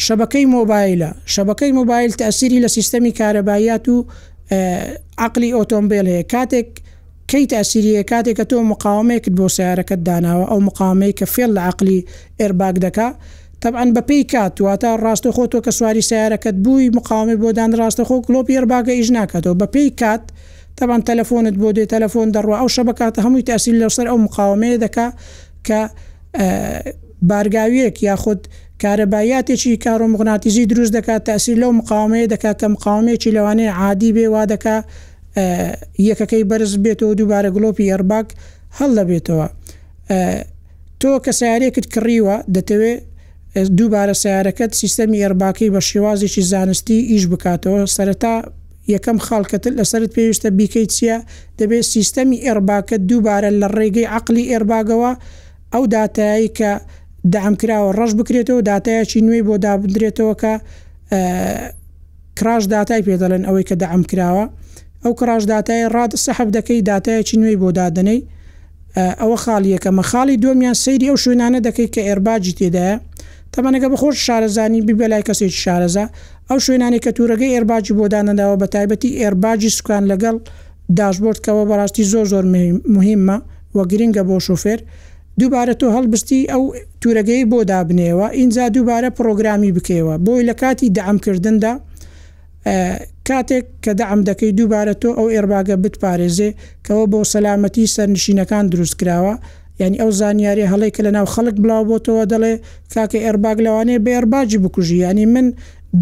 [0.06, 3.96] شبەکەی مۆبایلە شبەکەی مۆبایل تەسیری لە سیستەمی کارەبایات و
[5.24, 6.68] عقلی ئۆتۆمبیل هەیە کاتێک
[7.30, 11.98] کەی تاسیریە کاتێک کە تۆ مقاومێکت بۆ سیارەکەت داناوە ئەو مقامی کە فێل لە عقلی
[12.40, 13.08] ئێرباگ دکا
[13.62, 18.56] تەبعاان بەپی کاتواتە ڕاستە خۆ تۆ کە سواری سیارەکەت بووی مقامی بۆدان ڕاستە خۆ کلۆپی
[18.56, 20.34] ئێرباگە ئیژ ناکاتەوە بەپی کات و
[20.76, 25.06] تاان تەلەفۆنت بۆ دێ تەلەفۆن دەڕوا ئەو شەبکاتە هەمووی تاسییل لەسەر ئەو مقاومەیە دەکا
[25.66, 25.80] کە
[27.30, 28.40] بارگاویەک یاخود
[28.82, 34.76] کارەبایاتێکی کارۆمغناتیزی دروست دەکات تاسییر لەو مقاومەیە دەکا کە مقاومێکی لەوانەیە عادی بێ وا دەکا
[36.10, 38.28] یەکەکەی بەرز بێتەوە دووبارە گلۆپی یەرباک
[38.78, 39.48] هەڵ دەبێتەوە
[41.00, 43.00] تۆ کە سیارێکت کڕیوە دەتەوێت
[43.78, 48.34] دووبارە سیارەکەت سیستەمی یەرباکەی بە شێوازیی زانستی ئیش بکاتەوە سەرتا
[48.94, 51.16] یەکەم خاڵکەتت لەسرت پێویستە بیکەیت چییە
[51.58, 55.12] دەبێت سیستەمی ئێرباکە دووبارە لە ڕێگەی عقلی ئێرباگەوە
[55.72, 56.72] ئەو دااتایی کە
[57.34, 60.52] دامکراوە ڕەش بکرێتەوە دااتایەکی نوێی بۆ دابدرێتەوە کە
[62.38, 64.44] کراش دااتای پێدەڵێن ئەوەی کە دام کراوە
[65.04, 68.20] ئەو کراش دااتای ڕاد سەحب دەکەی دااتایەکی نوێی بۆ دادنەی
[69.20, 72.96] ئەوە خاڵیەکە مە خاڵی دومیان سەیری ئەو شوێنانە دەکەی کە ئێرباجی تێدایە
[73.56, 76.04] تەمانەکە بەخۆش شارەزانی بیبە لای کەسێک شارەزا
[76.48, 80.36] ئەو شوێنانی کە توورەکەی ئێرباجی بۆدانەداوە بە تایبەتی ئێرباجی سوکان لەگەڵ
[80.98, 82.44] داشبۆردکەوە بەڕاستی زۆر زۆر
[82.96, 83.36] مهمە
[83.76, 84.78] وە گرنگە بۆ شوفێر
[85.40, 86.62] دووبارە تۆ هەڵبستی ئەو
[87.02, 91.72] تورەگەی بۆ دابنێەوە اینجا دووبارە پرۆگرامی بکەوە بۆی لە کاتی دامکردندا
[93.28, 96.50] کاتێک کە دام دەکەی دووبارە تۆ ئەو ئێرباگە بتپارێزێ
[96.86, 99.34] کەەوە بۆ سەلامەتی سەرنشینەکان دروست کراوە
[99.82, 102.54] ینی ئەو زانیاری هەڵێککە لە ناو خەڵک بڵاوبتەوە دەڵێ
[102.94, 105.46] کاکە ئەرباگ لەوانەیە بە ئەرباجی بکوژی ینی من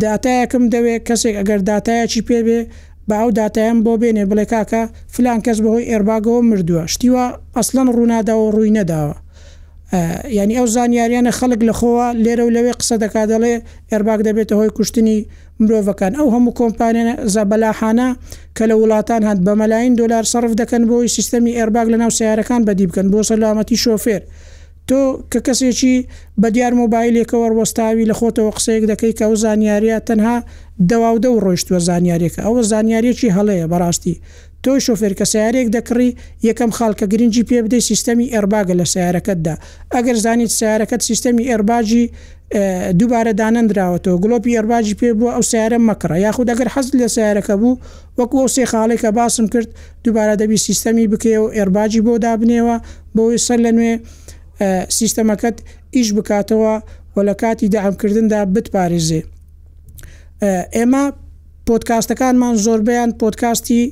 [0.03, 2.61] دااتایەکم دەوێت کەسێک ئەگەر دااتایەکی پێبێ
[3.11, 4.83] باو دااتایان بۆ بێنێ بڵێ کاکە
[5.15, 7.25] فلان کەس بەهۆی ئێرباگەوە مردووە شتیوە
[7.57, 9.15] ئەسلن ڕووناداوە ڕووی نەداوە
[10.31, 13.55] ینی ئەو زانیاریانە خەڵک لە خۆوە لێرە و لەوێ قسە دەکا دەڵێ
[13.93, 15.19] ئەرباک دەبێتە هۆی کوشتنی
[15.63, 18.09] مرۆڤەکان ئەو هەموو کۆمپانیانە زەبەلاحانە
[18.57, 22.61] کە لە وڵاتان هەند بە مەلاین دلار سرف دەکەن بۆی سیستەمی ئەرباگ لە ناو سیارەکان
[22.69, 24.23] بەدی بکەن بۆ سەلامەتی شۆفێر.
[24.89, 25.01] تۆ
[25.33, 25.97] کە کەسێکی
[26.41, 30.37] بە دیار مۆبایلێکە وەربستاوی لە خۆتەوە قسەیەک دەکەی کە ئەو زانیاریە تەنها
[30.91, 34.17] دەواودە و ڕۆیشتوە زانیاریەکە ئەوە زانیارێکی هەڵەیە بەڕاستی
[34.65, 36.11] تۆی شۆفێرکە سیارێک دەکڕی
[36.49, 39.55] یەکەم خاڵکە گرنگجی پێ بدەی سیستەمی ئەرباگە لە سیارەکەتدا
[39.95, 42.05] ئەگەر زانیت سیارەکەت سیستەمی ئەرباجی
[42.99, 47.79] دووبارە دانەنراوەتەوە گلۆپی ئەرباجی پێ بووە ئەو سیارە مەکڕە یاخود دەگەر حەز لە سیارەکە بوو
[48.19, 49.69] وەکو ئەو سێ خاڵێکە باسم کرد
[50.05, 52.77] دووبارە دەبی سیستەمی بکێ و ئەرباجی بۆ دابنێەوە
[53.17, 53.93] بۆی سەر لە نوێ
[54.99, 55.57] سیستەمەکەت
[55.97, 56.75] ئیش بکاتەوە
[57.15, 59.21] و لە کاتی داهمکردندا بتپارێزێ
[60.77, 61.05] ئێمە
[61.67, 63.83] پۆتکاستەکانمان زۆربیان پۆتکاستی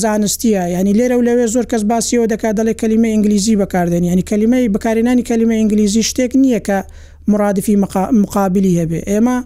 [0.00, 4.66] زانستیە ینی لێرە و لەوێ زۆر کەس باسیەوە دەکات دەڵێ کللیمە ئینگلیزی بەکاردێن ینی کللیمەی
[4.74, 6.78] بەکارێنانی کللیمە ئینگلیزی شتێک نییە کە
[7.32, 7.76] مرادفی
[8.22, 9.36] مقابلی هەبێ ئێمە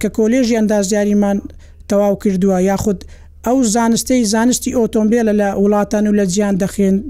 [0.00, 1.38] کە کۆلێژی ئەندازیاریمان
[1.90, 2.98] تەواو کردووە یاخود
[3.46, 6.54] ئەو زانستەی زانستی ئۆتۆمبیلە لە وڵاتان و لە جیان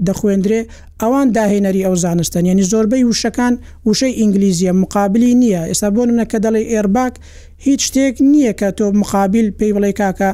[0.07, 0.61] دەخوێندرێ
[1.01, 3.53] ئەوان داهێنەری ئەو زانستن یعنی زۆربەی وشەکان
[3.89, 7.13] وشەی ئینگلیزیە مقابلی نییە ئێستا بۆ منە کە دەڵی ئێرباک
[7.67, 10.31] هیچ شتێک نییە کە تۆ مقابل پێی بڵێ کاکە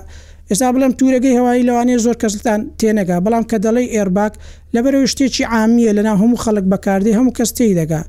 [0.51, 4.33] ئێستا بڵم تورەگەی هەوایی لەوانەیە زۆر کەستان تێنەگا بەڵام کە دەڵی ئێرباک
[4.75, 8.01] لەبەرەوە شتێکی عامیە لەنا هەموو خەڵک بەکاردی هەموو کەس تێی دەگا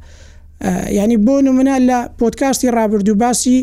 [0.98, 3.58] ینی بۆ نمونە لە پۆتکاستی ڕابردوو باسی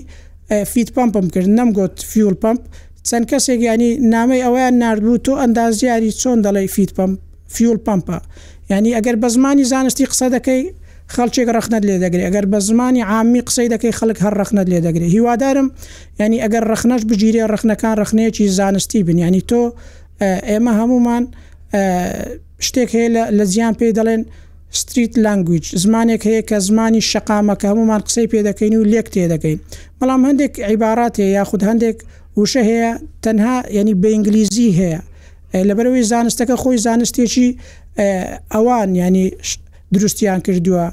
[0.72, 2.62] فیت پمپم کرد نەمگوت فیول پمپ
[3.08, 7.14] چەند کەسێک ینی نامی ئەویان نردبوو تۆ ئەندازیاری چۆن دەڵی فیت پمپ
[7.56, 8.18] فیول پمپە
[8.72, 10.62] ینی ئەگەر بە زمانی زانستی قسە دەکەی
[11.16, 15.08] خەڵچێک ڕخنت لێ دەگری ئەگەر بە زمانی عامی قسەی دەکەی خەڵک هەر ڕخنت لێ دەگری
[15.16, 15.68] هیوادارم
[16.20, 19.64] ینی ئەگەر ڕخنەش بگیرێ ڕخنەکان ڕخنەیەکی زانستی بن ینی تۆ
[20.50, 21.24] ئێمە هەمومان
[22.68, 24.22] شتێک هەیە لە زیان پێی دەڵێن
[24.80, 29.60] ستریت لانگویج زمانێک هەیە کە زمانی شقامەکە هەمومان قسەی پێ دەکەین و لێک تێ دەکەین
[30.00, 31.98] بەڵام هەندێک عیبارات هەیە یاخود هەندێک
[32.42, 32.92] وشە هەیە
[33.24, 35.00] تەنها ینی بە ئینگلیزی هەیە
[35.70, 37.50] لەبەرەوەی زانستەکە خۆی زانستێکی
[38.54, 39.26] ئەوان ینی
[39.94, 40.86] دروستیان کردووە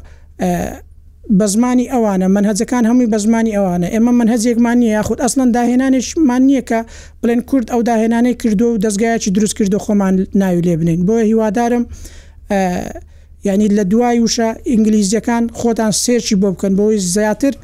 [1.38, 5.48] بە زمانی ئەوانە من هەزەکان هەمووی بە زمانی ئەوانە ئێمە من هەزێکمان نیە یاخود ئەسن
[5.56, 6.80] داهێنانێکمان نییە کە
[7.22, 11.84] بڵێن کورد ئەو داهێنانەی کردو و دەستگایکی دروست کردو خۆمان ناوی لێ بنین بۆیە هیوادارم
[13.48, 17.54] ینی لە دوای وشە ئینگلیزیەکان خۆتان سێکی بۆ بکەن بۆی زیاتر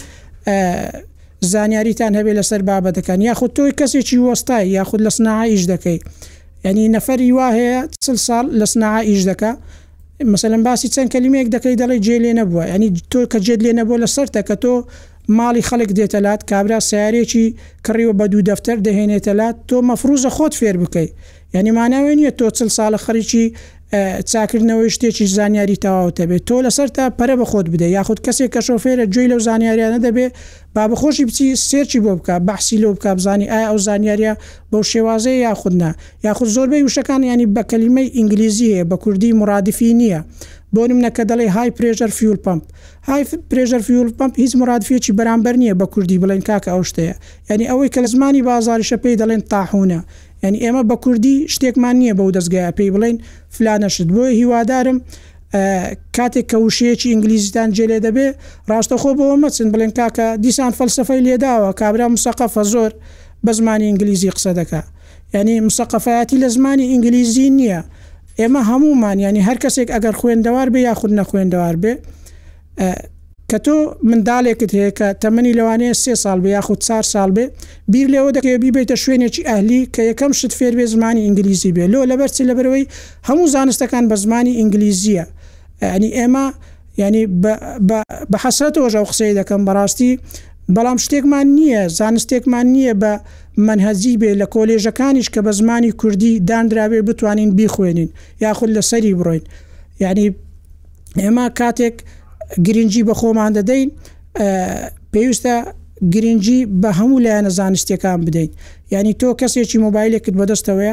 [1.53, 5.99] زانیاریتان هەبێ لەسەر بابەتەکان یاخود تۆی کەسێکی وەستای یاخود لە سناعیش دەکەی
[6.65, 7.83] ینی نەفری وا هەیە
[8.27, 9.53] سال لە سناعیش دەکە
[10.25, 13.97] مثلەن باسی چەند کەلیمێک دەکەی دەڵی جێ لێ نەبووە ینی تۆ کە جێت لێ نەبووە
[14.05, 14.75] لە سەرتە کە تۆ
[15.39, 17.47] ماڵی خەڵک دێتەلات کابرا سیارێکی
[17.87, 21.13] کڕیوە بە دوو دەفتەر دەهێنێتەلات تۆ مەفروزە خۆت فێر بکەیت
[21.55, 23.45] ینی ماناوێن نیە تۆ چل ساڵە خەریکی
[24.33, 28.61] چاکردنەوەی شتێکی زانیاری تەواوتە بێت تۆ لەسەر تا پەرە بە خۆت بدە یاخود کەسێک کە
[28.67, 30.27] شۆفێرە جوێی لەو زانیاریانە دەبێ
[30.75, 34.35] با بخۆشی بچی سێکی بۆ بکە بەحسی لۆ بکە بزانانی ئایا ئەو زانیاریە
[34.73, 35.91] بەو شێوازەیە یاخودنا
[36.27, 40.21] یاخود زۆربەی وشەکان ینی بە کەلیمەی ئینگلیزیە بە کوردی مرادفی نییە.
[40.75, 42.63] بۆ نمونەکە دەڵێ های پرێژەر فیول پمپ
[43.09, 47.17] های پرێژەر فیول پمپ هیچ مرادفێکی بەرامبەر نییە بە کوردی بڵێن کاکە ئەو شتەیە
[47.51, 50.01] یعنی ئەوەی کە لە زمانی بازاریشە پێی دەڵێن تاحونە
[50.47, 53.17] ینی ئێمە بە کوردی شتێکمان نییە بەو دەستگایە پێی بڵین
[53.55, 54.99] فلانەشت بۆی هیوادارم
[56.17, 58.27] کاتێک کە وشەیەکی ئینگلیزیتان جێلێ دەبێ
[58.71, 62.91] ڕاستە خۆ بەوە مەچن بڵێن کاکە دیسان فەلسفەی لێداوە کابرا مسەقەفە زۆر
[63.45, 64.83] بە زمانی ئینگلیزی قسە دەکا
[65.35, 67.81] ینی مسەقەفایەتی لە زمانی ئینگلیزی نییە
[68.41, 71.93] ئێمە هەمومان ینی هەر کەسێک ئەگەر خوێندەوار بێ یا خود نەخوێندەوار بێ
[73.51, 73.73] کە تۆ
[74.11, 77.45] منداڵێکت هەیە کە تەمەنی لەوانەیە سێ ساڵ بێ یاخود چهار ساڵ بێ
[77.93, 82.43] بیر لەوە دەکەی بیبێتە شوێنێکی ئەهلی کە یەکەم شت فێربێ زمانی ئینگلیزی بێ لۆ لەبەرچی
[82.51, 82.85] لەبەرەوەی
[83.29, 85.25] هەموو زانستەکان بە زمانی ئینگلیزیە
[85.95, 86.45] ینی ئێمە
[87.03, 87.25] ینی
[88.31, 90.13] بە حەسرەتەوەژە قسەی دەکەم بەڕاستی
[90.75, 93.13] بەڵام شتێکمان نییە زانستێکمان نییە بە
[93.67, 98.11] منهەزی بێ لە کۆلێژەکانیش کە بە زمانی کوردی دانراوێ بتوانین بیخوێنین
[98.45, 99.45] یاخود لە سەری بڕۆین
[100.03, 100.27] یعنی
[101.19, 101.97] ئێمە کاتێک
[102.67, 103.89] گرنگجی بە خۆمان دەدەین
[105.13, 105.55] پێویستە
[106.15, 108.53] گرنگجی بە هەموو لایەنە زانستیەکان بدەیت
[108.95, 110.93] ینی تۆ کەسێکی مۆبایلێک کرد بەدەستەوەە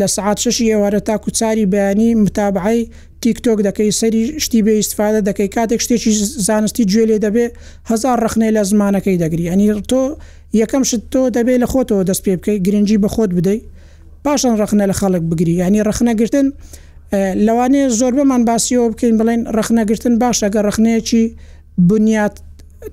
[0.00, 2.80] لە سعات ششی ئێوارە تاکو چاری بەیانی متابعی
[3.22, 6.12] تیکتۆک دەکەی سەری شتی بە ئیسفادە دەکەی کاتێک شتێکی
[6.48, 7.46] زانستی گوێ لێ دەبێ
[7.90, 10.02] هزار ڕخنەی لە زمانەکەی دەگری ئەنی تۆ
[10.62, 13.62] یەکەم شت تۆ دەبێت لە خۆتەوە دەست پێ بکەی گرنگجی بە خۆت بدەیت
[14.24, 16.46] پاشان ڕخنە لە خەڵک بگری ینی ڕخنە گرتن
[17.14, 21.24] لەوانەیە زۆربەمان باسیەوە بکەین بڵێن ڕخنەگرتن باشەگە ڕخنەیەکی
[21.88, 22.34] بنیات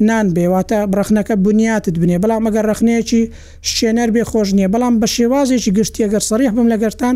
[0.08, 3.24] نان بێواتە ڕخنەکە بنیاتت بنێ بەڵام مەگەر ڕخنەیەکی
[3.74, 7.16] شوێنەر بێ خۆش نییە بەڵام بە شێوازێکی گشتی ئەگەر سەریح بم لەگەرتان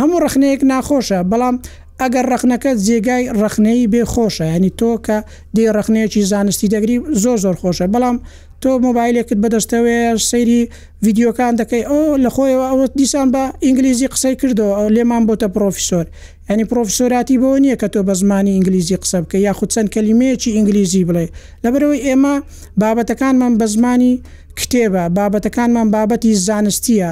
[0.00, 1.56] هەموو ڕخنەیەک ناخۆشە بەڵام
[2.02, 5.18] ئەگەر ڕخنەکە جێگای ڕخنەی بێخۆشە ینی تۆ کە
[5.54, 8.16] دێ ڕخنەیەکی زانستی دەگری زۆر زۆر خۆشە بەڵام
[8.62, 9.98] تۆ مۆبایلێکت بەدەستەوەێ
[10.30, 10.60] سەیری
[11.06, 16.06] یددیوکان دەکەی ئەو لە خۆیەوە ئەوە دیسان بە ئینگلیزی قسەی کردەوە ئەو لێمان بۆتە پرۆفیسۆر
[16.50, 20.50] ینی پرۆفیسۆراتی بۆ نییە کە تۆ بە زمانی ئینگلیزی قسە بکە یا خود چەند کەلیمەیەکی
[20.56, 21.26] ئینگلیزی بڵێ
[21.64, 22.34] لەبەرەوەی ئێمە
[22.80, 24.12] بابەتەکانمان بە زمانی
[24.60, 27.10] کتێبە بابەتەکانمان بابەتی زانستیە.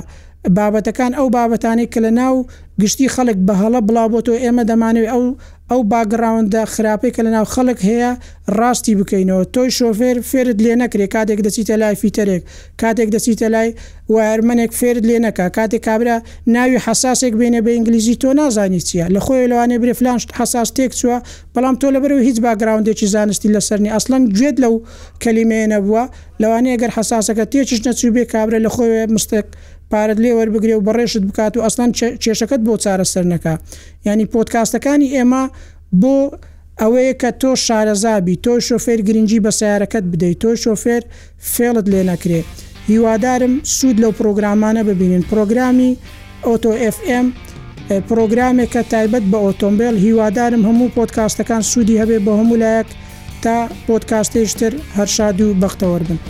[0.58, 2.36] بابەتەکان ئەو بابەتانی کە لە ناو
[2.80, 5.24] گشتی خەڵک بە هەڵە بڵاوبەوە ئێمە دەمانوێت ئەو
[5.70, 8.10] ئەو باگراوندا خراپەی کە لەناو خەڵک هەیە
[8.58, 12.42] ڕاستی بکەینەوە تۆی شۆفێر فێرت لێ نەکرێ کاتێک دەچیتە لای فیتەرێک
[12.80, 13.68] کاتێک دەچیتە لای
[14.14, 16.16] وارمنێک فێرت لێ نەکە کاتێک کابرا
[16.54, 20.92] ناوی حساسێک بینە بە ئینگلیزی تۆ نازانی چیە لە خۆی لەوانێ برێ فلانش حساس تێک
[21.00, 21.18] چووە
[21.54, 24.74] بەڵام تۆ لەبەرەوە هیچ باگراونندێکی زانستی لەسەرنی ئەسلەن گوێت لەو
[25.22, 26.04] کەلیمێنە بووە
[26.42, 29.46] لەوانەیە گەر حساسەکە تێکیش نەچوبێ کابرا لە خۆی مستێک
[29.92, 31.90] پارەت لێ وەربگرێ و بەڕێشت بکات و ئەستان
[32.22, 33.54] کێشەکەت بۆ چارەسەر نەکە
[34.08, 35.42] ینی پۆتکاستەکانی ئێمە
[36.02, 36.16] بۆ
[36.80, 41.02] ئەوەیە کە تۆ شارەزابی تۆ شۆفێر گرنگجی بە سیارەکەت بدەیت تۆ شۆفێر
[41.52, 42.40] فێڵت لێ نەکرێ
[42.90, 45.92] هیوادارم سوود لەو پرۆگرامانە ببینین پرۆگرامی
[46.48, 47.26] ئۆتۆ FM
[48.08, 52.88] پرۆگرامێک کە تایبەت بە ئۆتۆمبیل هیوادارم هەموو پۆتکاستەکان سوودی هەبێ بە هەمولایەک
[53.42, 56.20] تا پۆتکاستێشتر هەرشاد و بەختەوەربن.